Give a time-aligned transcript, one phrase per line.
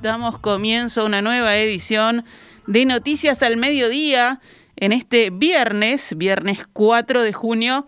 [0.00, 2.24] damos comienzo a una nueva edición
[2.66, 4.40] de Noticias al Mediodía
[4.76, 7.86] en este viernes, viernes 4 de junio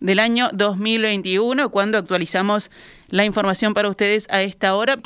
[0.00, 2.70] del año 2021, cuando actualizamos
[3.08, 4.98] la información para ustedes a esta hora.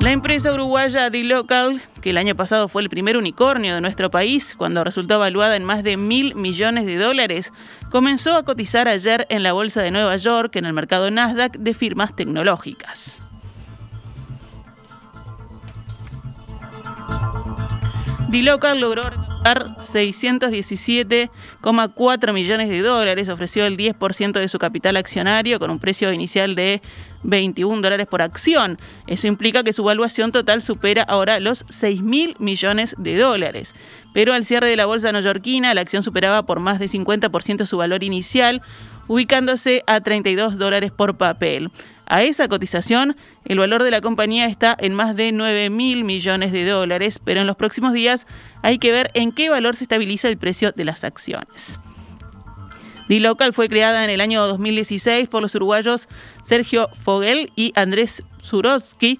[0.00, 4.54] La empresa uruguaya D-Local, que el año pasado fue el primer unicornio de nuestro país,
[4.56, 7.52] cuando resultó evaluada en más de mil millones de dólares,
[7.90, 11.74] comenzó a cotizar ayer en la Bolsa de Nueva York, en el mercado Nasdaq de
[11.74, 13.22] firmas tecnológicas.
[18.32, 19.04] D-Local logró
[19.44, 26.54] 617,4 millones de dólares, ofreció el 10% de su capital accionario con un precio inicial
[26.54, 26.80] de
[27.24, 28.78] 21 dólares por acción.
[29.06, 33.74] Eso implica que su valuación total supera ahora los 6 mil millones de dólares.
[34.14, 37.76] Pero al cierre de la bolsa neoyorquina, la acción superaba por más de 50% su
[37.76, 38.62] valor inicial,
[39.08, 41.70] ubicándose a 32 dólares por papel.
[42.12, 43.16] A esa cotización,
[43.46, 47.40] el valor de la compañía está en más de 9 mil millones de dólares, pero
[47.40, 48.26] en los próximos días
[48.60, 51.80] hay que ver en qué valor se estabiliza el precio de las acciones.
[53.08, 56.06] D-Local fue creada en el año 2016 por los uruguayos
[56.44, 59.18] Sergio Fogel y Andrés Zurotsky.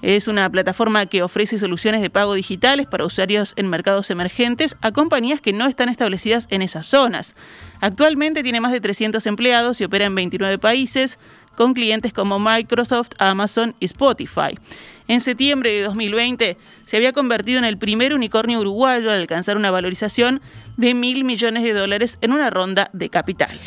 [0.00, 4.92] Es una plataforma que ofrece soluciones de pago digitales para usuarios en mercados emergentes a
[4.92, 7.34] compañías que no están establecidas en esas zonas.
[7.82, 11.18] Actualmente tiene más de 300 empleados y opera en 29 países
[11.56, 14.56] con clientes como Microsoft, Amazon y Spotify.
[15.08, 19.70] En septiembre de 2020 se había convertido en el primer unicornio uruguayo al alcanzar una
[19.70, 20.40] valorización
[20.76, 23.58] de mil millones de dólares en una ronda de capital.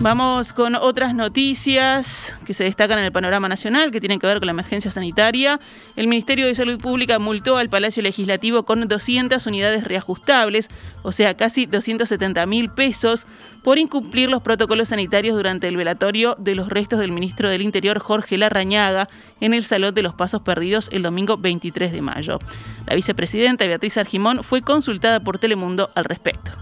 [0.00, 4.38] Vamos con otras noticias que se destacan en el panorama nacional que tienen que ver
[4.38, 5.58] con la emergencia sanitaria.
[5.96, 10.68] El Ministerio de Salud Pública multó al Palacio Legislativo con 200 unidades reajustables,
[11.02, 13.26] o sea, casi 270 mil pesos,
[13.64, 17.98] por incumplir los protocolos sanitarios durante el velatorio de los restos del ministro del Interior
[17.98, 19.08] Jorge Larrañaga
[19.40, 22.38] en el Salón de los Pasos Perdidos el domingo 23 de mayo.
[22.86, 26.52] La vicepresidenta Beatriz Argimón fue consultada por Telemundo al respecto.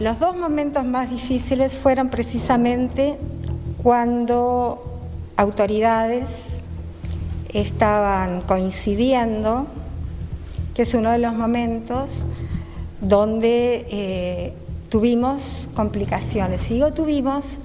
[0.00, 3.18] Los dos momentos más difíciles fueron precisamente
[3.82, 4.82] cuando
[5.36, 6.62] autoridades
[7.52, 9.66] estaban coincidiendo,
[10.74, 12.22] que es uno de los momentos
[13.02, 14.54] donde eh,
[14.88, 16.70] tuvimos complicaciones.
[16.70, 17.58] Y digo tuvimos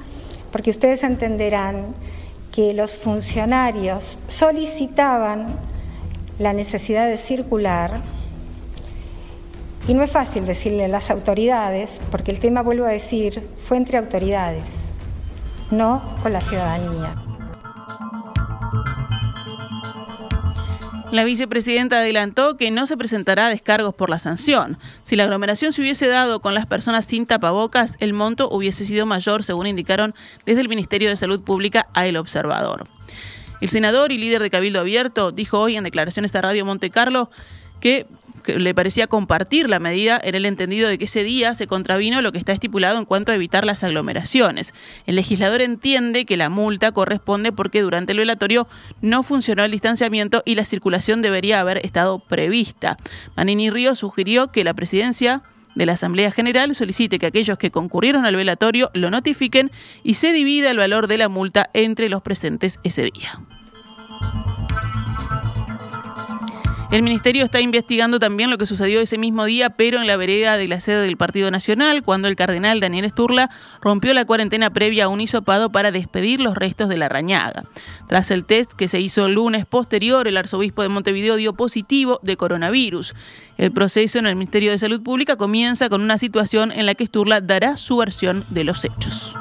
[0.52, 1.86] porque ustedes entenderán
[2.52, 5.56] que los funcionarios solicitaban
[6.38, 8.02] la necesidad de circular
[9.88, 13.78] y no es fácil decirle a las autoridades, porque el tema, vuelvo a decir, fue
[13.78, 14.66] entre autoridades,
[15.72, 17.16] no con la ciudadanía.
[21.12, 24.78] La vicepresidenta adelantó que no se presentará descargos por la sanción.
[25.04, 29.06] Si la aglomeración se hubiese dado con las personas sin tapabocas, el monto hubiese sido
[29.06, 30.14] mayor, según indicaron
[30.46, 32.90] desde el Ministerio de Salud Pública a El Observador.
[33.62, 37.30] El senador y líder de Cabildo Abierto dijo hoy en declaraciones a Radio Monte Carlo
[37.80, 38.08] que
[38.48, 42.32] le parecía compartir la medida en el entendido de que ese día se contravino lo
[42.32, 44.74] que está estipulado en cuanto a evitar las aglomeraciones.
[45.06, 48.68] El legislador entiende que la multa corresponde porque durante el velatorio
[49.02, 52.98] no funcionó el distanciamiento y la circulación debería haber estado prevista.
[53.36, 55.44] Manini Río sugirió que la presidencia
[55.76, 59.72] de la Asamblea General solicite que aquellos que concurrieron al velatorio lo notifiquen
[60.04, 63.40] y se divida el valor de la multa entre los presentes ese día.
[66.96, 70.56] El ministerio está investigando también lo que sucedió ese mismo día, pero en la vereda
[70.56, 73.50] de la sede del Partido Nacional, cuando el cardenal Daniel Sturla
[73.82, 77.66] rompió la cuarentena previa a un hisopado para despedir los restos de la rañaga.
[78.08, 82.22] Tras el test que se hizo el lunes posterior, el arzobispo de Montevideo dio positivo
[82.24, 83.14] de coronavirus.
[83.58, 87.08] El proceso en el Ministerio de Salud Pública comienza con una situación en la que
[87.08, 89.36] Sturla dará su versión de los hechos.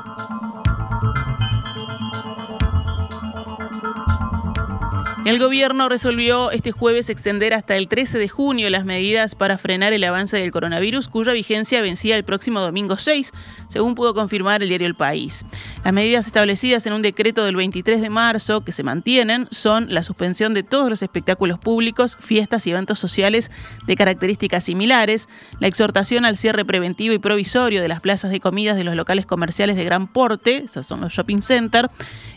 [5.24, 9.94] El gobierno resolvió este jueves extender hasta el 13 de junio las medidas para frenar
[9.94, 13.32] el avance del coronavirus, cuya vigencia vencía el próximo domingo 6,
[13.68, 15.46] según pudo confirmar el diario El País.
[15.82, 20.02] Las medidas establecidas en un decreto del 23 de marzo que se mantienen son la
[20.02, 23.50] suspensión de todos los espectáculos públicos, fiestas y eventos sociales
[23.86, 28.76] de características similares, la exhortación al cierre preventivo y provisorio de las plazas de comidas
[28.76, 31.88] de los locales comerciales de gran porte, esos son los shopping centers,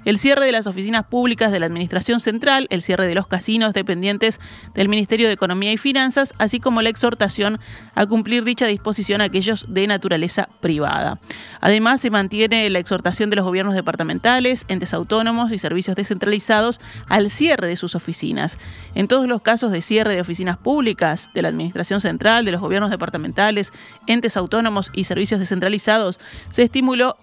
[0.08, 3.74] el cierre de las oficinas públicas de la Administración Central, el cierre de los casinos
[3.74, 4.40] dependientes
[4.74, 7.60] del Ministerio de Economía y Finanzas, así como la exhortación
[7.94, 11.20] a cumplir dicha disposición a aquellos de naturaleza privada.
[11.60, 16.80] Además, se mantiene la exhortación de los gobiernos departamentales, entes autónomos y servicios descentralizados
[17.10, 18.60] al cierre de sus oficinas.
[18.96, 22.62] En todos los casos de cierre de oficinas públicas, de la Administración Central, de los
[22.62, 23.74] gobiernos departamentales,
[24.08, 26.18] entes autónomos y servicios descentralizados,
[26.50, 27.18] se estimuló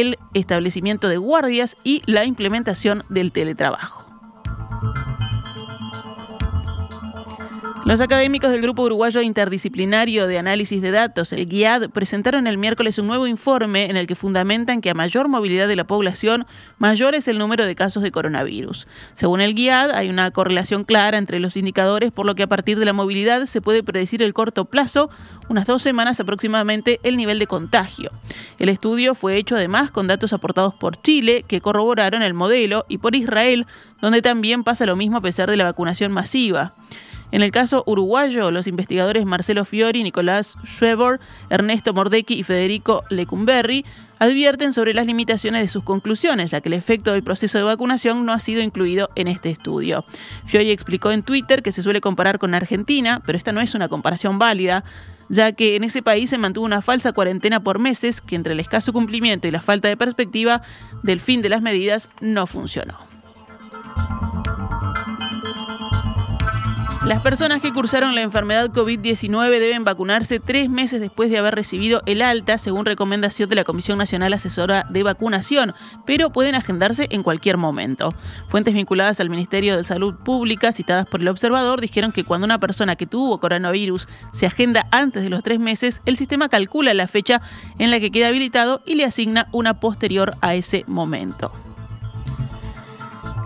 [0.00, 4.04] el establecimiento de guardias y la implementación del teletrabajo.
[7.84, 12.98] Los académicos del Grupo Uruguayo Interdisciplinario de Análisis de Datos, el GIAD, presentaron el miércoles
[12.98, 16.46] un nuevo informe en el que fundamentan que a mayor movilidad de la población,
[16.78, 18.88] mayor es el número de casos de coronavirus.
[19.12, 22.78] Según el GIAD, hay una correlación clara entre los indicadores, por lo que a partir
[22.78, 25.10] de la movilidad se puede predecir el corto plazo,
[25.50, 28.10] unas dos semanas aproximadamente, el nivel de contagio.
[28.58, 32.96] El estudio fue hecho además con datos aportados por Chile, que corroboraron el modelo, y
[32.96, 33.66] por Israel,
[34.00, 36.72] donde también pasa lo mismo a pesar de la vacunación masiva.
[37.34, 41.18] En el caso uruguayo, los investigadores Marcelo Fiori, Nicolás Schweber,
[41.50, 43.84] Ernesto Mordecki y Federico Lecumberri
[44.20, 48.24] advierten sobre las limitaciones de sus conclusiones, ya que el efecto del proceso de vacunación
[48.24, 50.04] no ha sido incluido en este estudio.
[50.46, 53.88] Fiori explicó en Twitter que se suele comparar con Argentina, pero esta no es una
[53.88, 54.84] comparación válida
[55.28, 58.60] ya que en ese país se mantuvo una falsa cuarentena por meses que entre el
[58.60, 60.62] escaso cumplimiento y la falta de perspectiva
[61.02, 63.13] del fin de las medidas no funcionó.
[67.04, 72.00] Las personas que cursaron la enfermedad COVID-19 deben vacunarse tres meses después de haber recibido
[72.06, 75.74] el alta, según recomendación de la Comisión Nacional Asesora de Vacunación,
[76.06, 78.14] pero pueden agendarse en cualquier momento.
[78.48, 82.58] Fuentes vinculadas al Ministerio de Salud Pública, citadas por el observador, dijeron que cuando una
[82.58, 87.06] persona que tuvo coronavirus se agenda antes de los tres meses, el sistema calcula la
[87.06, 87.42] fecha
[87.78, 91.52] en la que queda habilitado y le asigna una posterior a ese momento.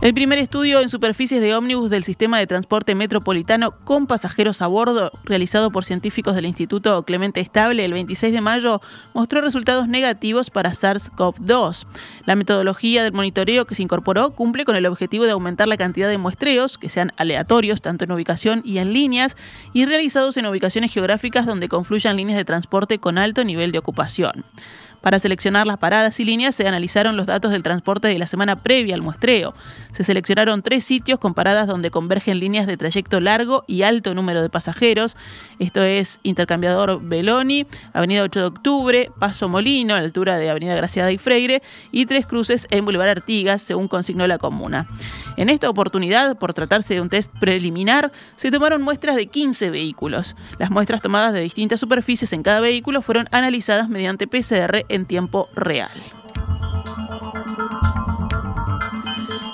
[0.00, 4.69] El primer estudio en superficies de ómnibus del sistema de transporte metropolitano con pasajeros a
[4.69, 8.81] bordo, realizado por científicos del Instituto Clemente Estable el 26 de mayo,
[9.12, 11.85] mostró resultados negativos para SARS-CoV-2.
[12.27, 16.09] La metodología del monitoreo que se incorporó cumple con el objetivo de aumentar la cantidad
[16.09, 19.37] de muestreos, que sean aleatorios tanto en ubicación y en líneas,
[19.73, 24.44] y realizados en ubicaciones geográficas donde confluyan líneas de transporte con alto nivel de ocupación.
[25.00, 28.56] Para seleccionar las paradas y líneas se analizaron los datos del transporte de la semana
[28.56, 29.55] previa al muestreo.
[29.93, 34.43] Se seleccionaron tres sitios con paradas donde convergen líneas de trayecto largo y alto número
[34.43, 35.17] de pasajeros.
[35.61, 40.75] Esto es Intercambiador Beloni, Avenida 8 de Octubre, Paso Molino, a la altura de Avenida
[40.75, 41.62] Graciada y Freire,
[41.93, 44.89] y tres cruces en Boulevard Artigas, según consignó la comuna.
[45.37, 50.35] En esta oportunidad, por tratarse de un test preliminar, se tomaron muestras de 15 vehículos.
[50.59, 55.49] Las muestras tomadas de distintas superficies en cada vehículo fueron analizadas mediante PCR en tiempo
[55.55, 55.90] real.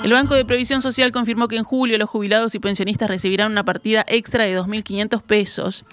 [0.04, 3.64] El Banco de Previsión Social confirmó que en julio los jubilados y pensionistas recibirán una
[3.64, 5.86] partida extra de 2.500 pesos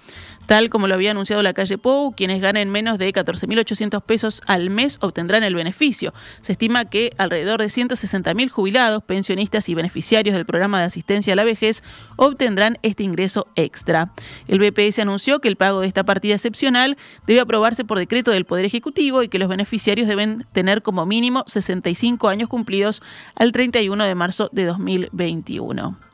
[0.45, 4.69] tal como lo había anunciado la calle Pou, quienes ganen menos de 14.800 pesos al
[4.69, 6.13] mes obtendrán el beneficio.
[6.41, 11.35] Se estima que alrededor de 160.000 jubilados, pensionistas y beneficiarios del programa de asistencia a
[11.35, 11.83] la vejez
[12.15, 14.11] obtendrán este ingreso extra.
[14.47, 16.97] El BPS anunció que el pago de esta partida excepcional
[17.27, 21.43] debe aprobarse por decreto del Poder Ejecutivo y que los beneficiarios deben tener como mínimo
[21.47, 23.01] 65 años cumplidos
[23.35, 26.10] al 31 de marzo de 2021.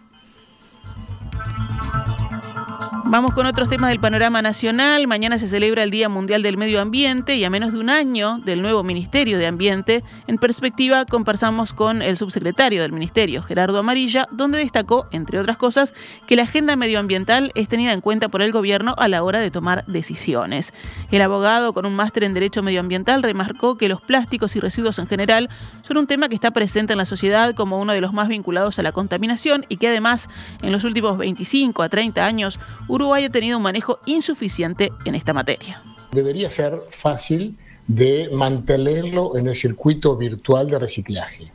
[3.09, 5.07] Vamos con otros temas del panorama nacional.
[5.07, 8.39] Mañana se celebra el Día Mundial del Medio Ambiente y a menos de un año
[8.39, 14.27] del nuevo Ministerio de Ambiente, en perspectiva conversamos con el subsecretario del Ministerio, Gerardo Amarilla,
[14.31, 15.93] donde destacó, entre otras cosas,
[16.27, 19.51] que la agenda medioambiental es tenida en cuenta por el gobierno a la hora de
[19.51, 20.73] tomar decisiones.
[21.09, 25.07] El abogado con un máster en Derecho Medioambiental remarcó que los plásticos y residuos en
[25.07, 25.49] general
[25.83, 28.79] son un tema que está presente en la sociedad como uno de los más vinculados
[28.79, 30.29] a la contaminación y que además
[30.61, 32.59] en los últimos 25 a 30 años
[32.97, 35.83] Uruguay ha tenido un manejo insuficiente en esta materia.
[36.11, 41.51] Debería ser fácil de mantenerlo en el circuito virtual de reciclaje.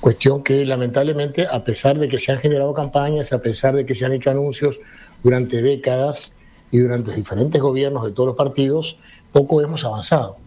[0.00, 3.94] Cuestión que lamentablemente, a pesar de que se han generado campañas, a pesar de que
[3.94, 4.78] se han hecho anuncios
[5.22, 6.32] durante décadas
[6.70, 8.96] y durante diferentes gobiernos de todos los partidos,
[9.32, 10.38] poco hemos avanzado.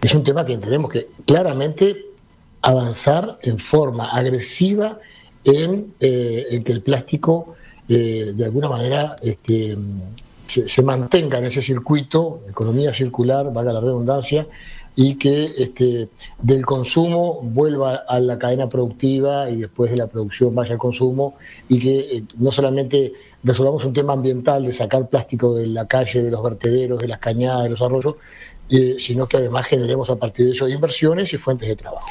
[0.00, 2.06] Es un tema que tenemos que claramente
[2.62, 4.98] avanzar en forma agresiva
[5.44, 7.55] en, eh, en que el plástico
[7.88, 9.76] de alguna manera este,
[10.46, 14.46] se, mantenga en ese circuito, economía circular, valga la redundancia,
[14.94, 16.08] y que este,
[16.40, 21.34] del consumo vuelva a la cadena productiva y después de la producción vaya al consumo
[21.68, 23.12] y que eh, no solamente
[23.44, 27.18] resolvamos un tema ambiental de sacar plástico de la calle, de los vertederos, de las
[27.18, 28.14] cañadas, de los arroyos,
[28.70, 32.08] eh, sino que además generemos a partir de eso inversiones y fuentes de trabajo.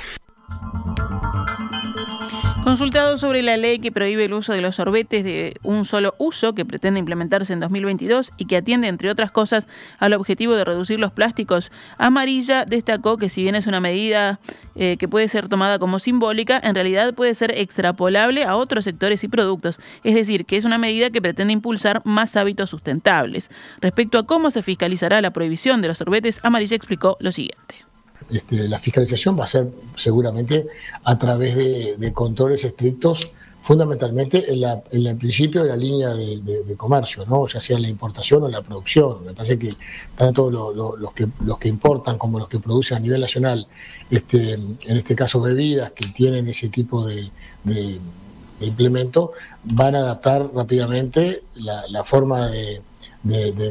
[2.65, 6.55] Consultado sobre la ley que prohíbe el uso de los sorbetes de un solo uso
[6.55, 9.67] que pretende implementarse en 2022 y que atiende, entre otras cosas,
[9.99, 14.39] al objetivo de reducir los plásticos, Amarilla destacó que si bien es una medida
[14.73, 19.23] eh, que puede ser tomada como simbólica, en realidad puede ser extrapolable a otros sectores
[19.23, 23.51] y productos, es decir, que es una medida que pretende impulsar más hábitos sustentables.
[23.79, 27.84] Respecto a cómo se fiscalizará la prohibición de los sorbetes, Amarilla explicó lo siguiente
[28.29, 29.67] este, la fiscalización va a ser
[29.97, 30.65] seguramente
[31.03, 33.29] a través de, controles estrictos,
[33.63, 37.47] fundamentalmente en, el principio de la línea de, comercio, ¿no?
[37.47, 39.25] ya sea la importación o la producción.
[39.25, 39.73] Me parece que
[40.15, 43.67] tanto los, que, los que importan como los que producen a nivel nacional,
[44.09, 47.29] este, en este caso bebidas que tienen ese tipo de,
[48.61, 52.81] implemento, van a adaptar rápidamente la, forma de,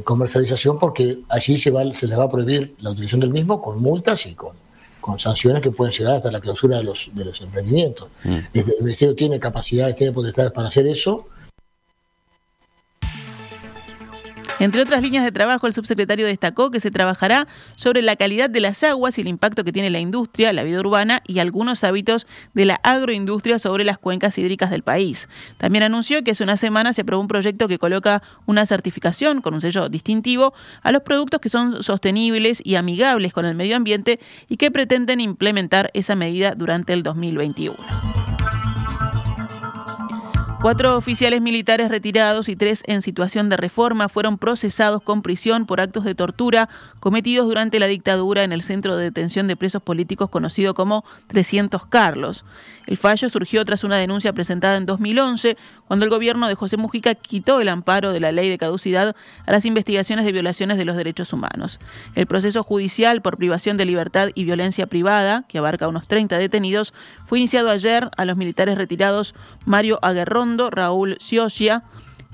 [0.02, 3.80] comercialización porque allí se, va, se les va a prohibir la utilización del mismo con
[3.80, 4.52] multas y con,
[5.00, 8.08] con sanciones que pueden llegar hasta la clausura de los, de los emprendimientos.
[8.24, 8.38] Mm.
[8.52, 11.26] El Ministerio tiene capacidades, tiene potestades para hacer eso
[14.64, 18.62] Entre otras líneas de trabajo, el subsecretario destacó que se trabajará sobre la calidad de
[18.62, 22.26] las aguas y el impacto que tiene la industria, la vida urbana y algunos hábitos
[22.54, 25.28] de la agroindustria sobre las cuencas hídricas del país.
[25.58, 29.52] También anunció que hace una semana se aprobó un proyecto que coloca una certificación con
[29.52, 34.18] un sello distintivo a los productos que son sostenibles y amigables con el medio ambiente
[34.48, 37.76] y que pretenden implementar esa medida durante el 2021.
[40.64, 45.78] Cuatro oficiales militares retirados y tres en situación de reforma fueron procesados con prisión por
[45.78, 50.30] actos de tortura cometidos durante la dictadura en el centro de detención de presos políticos
[50.30, 52.46] conocido como 300 Carlos.
[52.86, 57.14] El fallo surgió tras una denuncia presentada en 2011, cuando el gobierno de José Mujica
[57.14, 60.96] quitó el amparo de la ley de caducidad a las investigaciones de violaciones de los
[60.96, 61.78] derechos humanos.
[62.14, 66.94] El proceso judicial por privación de libertad y violencia privada, que abarca unos 30 detenidos,
[67.26, 69.34] fue iniciado ayer a los militares retirados
[69.66, 69.98] Mario
[70.70, 71.84] Raúl Ciocia,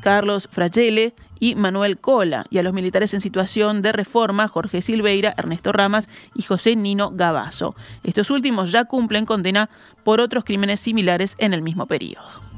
[0.00, 5.34] Carlos Fragele y Manuel Cola, y a los militares en situación de reforma Jorge Silveira,
[5.36, 7.74] Ernesto Ramas y José Nino Gabazo.
[8.04, 9.70] Estos últimos ya cumplen condena
[10.04, 12.50] por otros crímenes similares en el mismo periodo.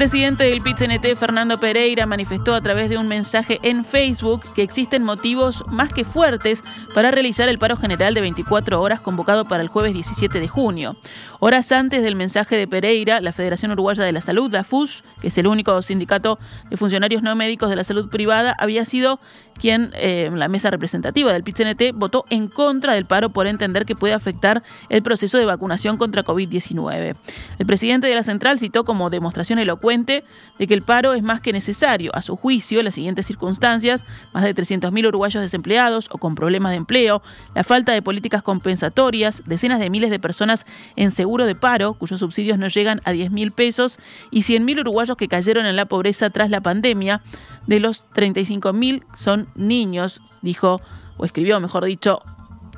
[0.00, 0.78] Presidente del pit
[1.14, 6.04] Fernando Pereira, manifestó a través de un mensaje en Facebook que existen motivos más que
[6.06, 6.64] fuertes
[6.94, 10.96] para realizar el paro general de 24 horas convocado para el jueves 17 de junio.
[11.38, 15.28] Horas antes del mensaje de Pereira, la Federación Uruguaya de la Salud, la FUS, que
[15.28, 16.38] es el único sindicato
[16.70, 19.20] de funcionarios no médicos de la salud privada, había sido
[19.54, 21.58] quien, eh, la mesa representativa del pit
[21.94, 26.24] votó en contra del paro por entender que puede afectar el proceso de vacunación contra
[26.24, 27.16] COVID-19.
[27.58, 31.40] El presidente de la central citó como demostración elocuente de que el paro es más
[31.40, 32.12] que necesario.
[32.14, 36.76] A su juicio, las siguientes circunstancias, más de 300.000 uruguayos desempleados o con problemas de
[36.76, 37.22] empleo,
[37.54, 40.64] la falta de políticas compensatorias, decenas de miles de personas
[40.96, 43.98] en seguro de paro, cuyos subsidios no llegan a 10.000 pesos,
[44.30, 47.22] y 100.000 uruguayos que cayeron en la pobreza tras la pandemia,
[47.66, 50.80] de los 35.000 son niños, dijo,
[51.16, 52.22] o escribió, mejor dicho,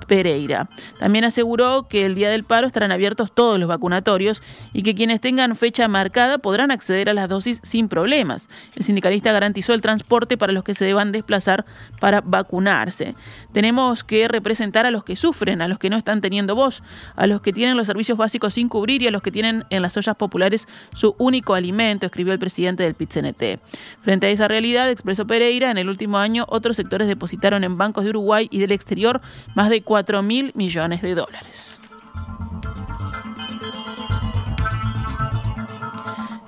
[0.06, 0.68] Pereira.
[0.98, 4.42] También aseguró que el día del paro estarán abiertos todos los vacunatorios
[4.72, 8.48] y que quienes tengan fecha marcada podrán acceder a las dosis sin problemas.
[8.76, 11.64] El sindicalista garantizó el transporte para los que se deban desplazar
[12.00, 13.14] para vacunarse.
[13.52, 16.82] Tenemos que representar a los que sufren, a los que no están teniendo voz,
[17.16, 19.82] a los que tienen los servicios básicos sin cubrir y a los que tienen en
[19.82, 23.60] las ollas populares su único alimento, escribió el presidente del PIT-CNT.
[24.02, 28.04] Frente a esa realidad, expresó Pereira, en el último año otros sectores depositaron en bancos
[28.04, 29.20] de Uruguay y del exterior
[29.54, 31.78] más de 4 mil millones de dólares.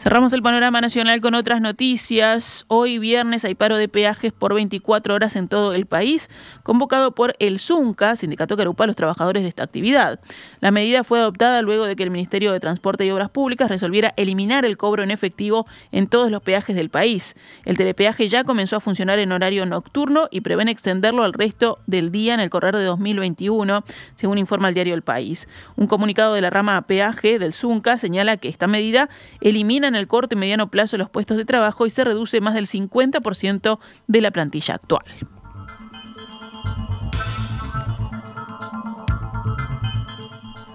[0.04, 2.66] Cerramos el panorama nacional con otras noticias.
[2.68, 6.28] Hoy viernes hay paro de peajes por 24 horas en todo el país,
[6.62, 10.20] convocado por el ZUNCA, sindicato que agrupa a los trabajadores de esta actividad.
[10.60, 14.12] La medida fue adoptada luego de que el Ministerio de Transporte y Obras Públicas resolviera
[14.18, 17.34] eliminar el cobro en efectivo en todos los peajes del país.
[17.64, 22.12] El telepeaje ya comenzó a funcionar en horario nocturno y prevén extenderlo al resto del
[22.12, 23.84] día en el correr de 2021,
[24.16, 25.48] según informa el diario El País.
[25.76, 29.08] Un comunicado de la rama peaje del ZUNCA señala que esta medida
[29.40, 32.54] elimina en el corto y mediano plazo los puestos de trabajo y se reduce más
[32.54, 35.04] del 50% de la plantilla actual.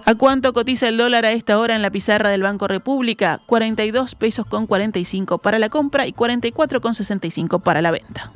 [0.06, 3.40] ¿A cuánto cotiza el dólar a esta hora en la pizarra del Banco República?
[3.46, 8.32] 42 pesos con 45 para la compra y 44 con 65 para la venta.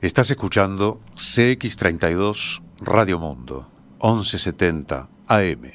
[0.00, 3.68] Estás escuchando CX32 Radio Mundo,
[4.00, 5.72] 1170 AM.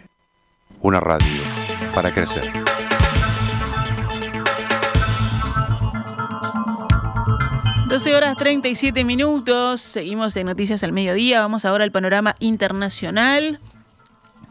[0.81, 1.41] Una radio
[1.95, 2.53] para crecer.
[7.87, 9.81] Doce horas 37 minutos.
[9.81, 11.41] Seguimos en Noticias al Mediodía.
[11.41, 13.59] Vamos ahora al panorama internacional.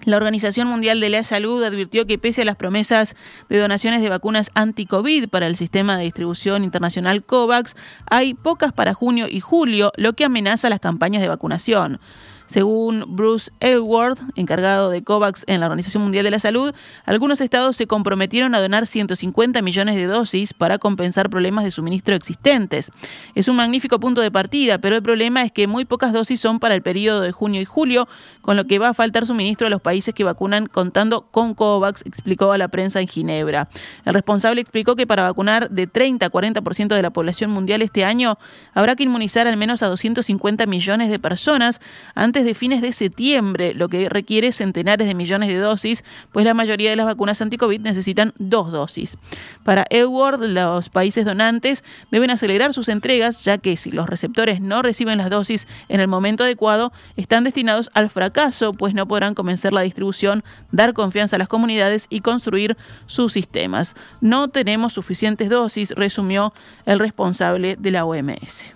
[0.07, 3.15] La Organización Mundial de la Salud advirtió que pese a las promesas
[3.49, 7.77] de donaciones de vacunas anti-COVID para el sistema de distribución internacional COVAX,
[8.11, 12.01] hay pocas para junio y julio, lo que amenaza las campañas de vacunación.
[12.47, 16.73] Según Bruce Elward, encargado de COVAX en la Organización Mundial de la Salud,
[17.05, 22.15] algunos estados se comprometieron a donar 150 millones de dosis para compensar problemas de suministro
[22.15, 22.93] existentes.
[23.35, 26.61] Es un magnífico punto de partida, pero el problema es que muy pocas dosis son
[26.61, 28.09] para el periodo de junio y julio,
[28.43, 32.03] con lo que va a faltar suministro a los países que vacunan contando con COVAX,
[32.07, 33.69] explicó a la prensa en Ginebra.
[34.05, 38.05] El responsable explicó que para vacunar de 30 a 40% de la población mundial este
[38.05, 38.39] año,
[38.73, 41.81] habrá que inmunizar al menos a 250 millones de personas
[42.15, 46.55] antes de fines de septiembre, lo que requiere centenares de millones de dosis, pues la
[46.55, 49.17] mayoría de las vacunas anti-COVID necesitan dos dosis.
[49.65, 54.83] Para Edward, los países donantes deben acelerar sus entregas, ya que si los receptores no
[54.83, 59.73] reciben las dosis en el momento adecuado, están destinados al fracaso, pues no podrán comenzar
[59.73, 62.77] la distribución, dar confianza a las comunidades y construir
[63.07, 63.95] sus sistemas.
[64.21, 66.53] No tenemos suficientes dosis, resumió
[66.85, 68.67] el responsable de la OMS.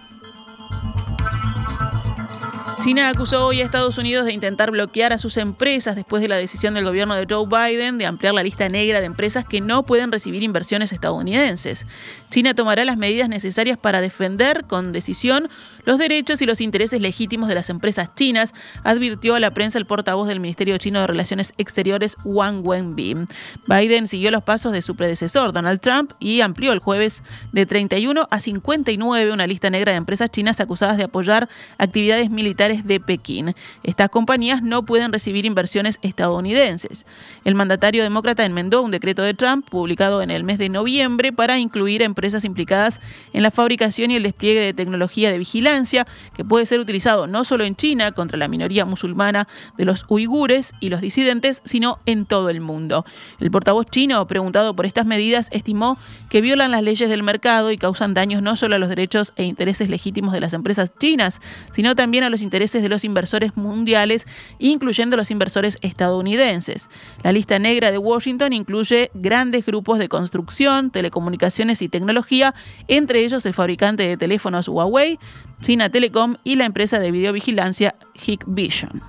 [2.80, 6.36] China acusó hoy a Estados Unidos de intentar bloquear a sus empresas después de la
[6.36, 9.84] decisión del gobierno de Joe Biden de ampliar la lista negra de empresas que no
[9.84, 11.86] pueden recibir inversiones estadounidenses.
[12.30, 15.50] China tomará las medidas necesarias para defender con decisión
[15.84, 19.84] los derechos y los intereses legítimos de las empresas chinas, advirtió a la prensa el
[19.84, 23.26] portavoz del Ministerio Chino de Relaciones Exteriores Wang Wenbin.
[23.66, 28.26] Biden siguió los pasos de su predecesor, Donald Trump, y amplió el jueves de 31
[28.30, 33.54] a 59 una lista negra de empresas chinas acusadas de apoyar actividades militares de Pekín.
[33.82, 37.06] Estas compañías no pueden recibir inversiones estadounidenses.
[37.44, 41.58] El mandatario demócrata enmendó un decreto de Trump publicado en el mes de noviembre para
[41.58, 43.00] incluir a empresas implicadas
[43.32, 47.44] en la fabricación y el despliegue de tecnología de vigilancia que puede ser utilizado no
[47.44, 52.24] solo en China contra la minoría musulmana de los uigures y los disidentes, sino en
[52.26, 53.04] todo el mundo.
[53.40, 55.98] El portavoz chino, preguntado por estas medidas, estimó
[56.28, 59.44] que violan las leyes del mercado y causan daños no solo a los derechos e
[59.44, 61.40] intereses legítimos de las empresas chinas,
[61.72, 64.26] sino también a los intereses de los inversores mundiales,
[64.58, 66.90] incluyendo los inversores estadounidenses.
[67.22, 72.54] La lista negra de Washington incluye grandes grupos de construcción, telecomunicaciones y tecnología,
[72.86, 75.18] entre ellos el fabricante de teléfonos Huawei,
[75.62, 79.00] China Telecom y la empresa de videovigilancia Hikvision.